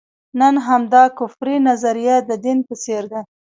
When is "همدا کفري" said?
0.67-1.55